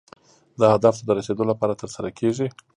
[0.59, 2.47] دا هدف ته د رسیدو لپاره ترسره کیږي.